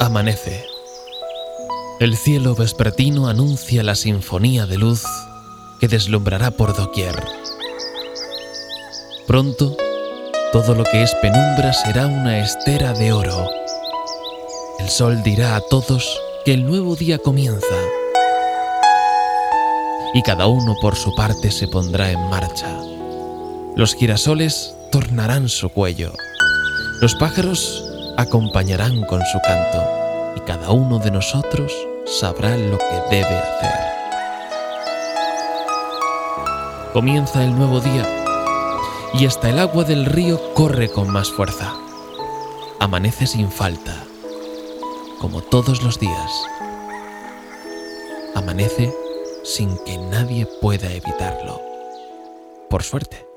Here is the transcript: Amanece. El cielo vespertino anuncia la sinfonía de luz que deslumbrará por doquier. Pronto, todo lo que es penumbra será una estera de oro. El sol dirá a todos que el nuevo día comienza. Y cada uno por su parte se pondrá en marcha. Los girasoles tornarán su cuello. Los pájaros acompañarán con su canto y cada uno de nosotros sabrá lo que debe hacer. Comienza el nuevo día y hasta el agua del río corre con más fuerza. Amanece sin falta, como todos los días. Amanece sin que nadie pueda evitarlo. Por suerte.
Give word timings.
Amanece. 0.00 0.66
El 2.00 2.16
cielo 2.16 2.54
vespertino 2.54 3.28
anuncia 3.28 3.82
la 3.82 3.94
sinfonía 3.94 4.66
de 4.66 4.76
luz 4.76 5.04
que 5.80 5.88
deslumbrará 5.88 6.50
por 6.50 6.76
doquier. 6.76 7.14
Pronto, 9.26 9.76
todo 10.52 10.74
lo 10.74 10.84
que 10.84 11.02
es 11.02 11.14
penumbra 11.16 11.72
será 11.72 12.06
una 12.06 12.40
estera 12.40 12.92
de 12.92 13.12
oro. 13.12 13.48
El 14.80 14.88
sol 14.88 15.22
dirá 15.22 15.56
a 15.56 15.60
todos 15.60 16.20
que 16.44 16.54
el 16.54 16.66
nuevo 16.66 16.96
día 16.96 17.18
comienza. 17.18 17.76
Y 20.12 20.22
cada 20.22 20.46
uno 20.46 20.74
por 20.82 20.96
su 20.96 21.14
parte 21.14 21.50
se 21.50 21.68
pondrá 21.68 22.10
en 22.10 22.28
marcha. 22.28 22.68
Los 23.76 23.94
girasoles 23.94 24.74
tornarán 24.92 25.48
su 25.48 25.68
cuello. 25.68 26.12
Los 27.00 27.14
pájaros 27.14 27.93
acompañarán 28.16 29.02
con 29.02 29.20
su 29.26 29.40
canto 29.40 30.34
y 30.36 30.40
cada 30.40 30.70
uno 30.70 30.98
de 30.98 31.10
nosotros 31.10 31.72
sabrá 32.06 32.56
lo 32.56 32.78
que 32.78 33.02
debe 33.10 33.36
hacer. 33.38 33.84
Comienza 36.92 37.42
el 37.42 37.56
nuevo 37.56 37.80
día 37.80 38.06
y 39.14 39.26
hasta 39.26 39.50
el 39.50 39.58
agua 39.58 39.84
del 39.84 40.06
río 40.06 40.54
corre 40.54 40.88
con 40.88 41.10
más 41.10 41.30
fuerza. 41.30 41.74
Amanece 42.78 43.26
sin 43.26 43.50
falta, 43.50 44.04
como 45.20 45.40
todos 45.40 45.82
los 45.82 45.98
días. 45.98 46.30
Amanece 48.34 48.92
sin 49.44 49.76
que 49.84 49.98
nadie 49.98 50.46
pueda 50.60 50.90
evitarlo. 50.92 51.60
Por 52.68 52.82
suerte. 52.82 53.33